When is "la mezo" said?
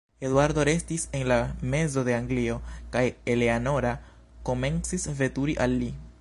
1.31-2.03